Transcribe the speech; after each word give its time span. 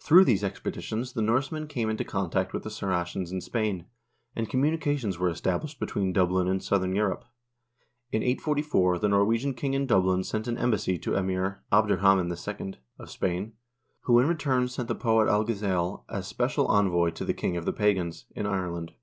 Through 0.00 0.24
these 0.24 0.42
expeditions 0.42 1.12
the 1.12 1.22
Norsemen 1.22 1.68
came 1.68 1.88
into 1.90 2.02
contact 2.02 2.52
with 2.52 2.64
the 2.64 2.70
Saracens 2.70 3.30
in 3.30 3.40
Spain, 3.40 3.86
and 4.34 4.48
communications 4.50 5.16
were 5.16 5.28
established 5.30 5.78
between 5.78 6.12
Dublin 6.12 6.48
and 6.48 6.60
southern 6.60 6.92
Europe. 6.92 7.24
In 8.10 8.20
844 8.20 8.98
the 8.98 9.08
Norwegian 9.08 9.54
king 9.54 9.74
in 9.74 9.86
Dublin 9.86 10.24
sent 10.24 10.48
an 10.48 10.58
embassy 10.58 10.98
to 10.98 11.14
Emir 11.14 11.62
Abderrhaman 11.70 12.28
II. 12.32 12.80
of 12.98 13.10
Spain, 13.10 13.52
who, 14.00 14.18
in 14.18 14.26
return, 14.26 14.66
sent 14.66 14.88
the 14.88 14.96
poet 14.96 15.28
Alghazal 15.28 16.04
as 16.10 16.26
special 16.26 16.66
envoy 16.66 17.10
to 17.10 17.24
the 17.24 17.32
"King 17.32 17.56
of 17.56 17.64
the 17.64 17.72
Pagans" 17.72 18.24
in 18.34 18.46
Ireland. 18.46 18.94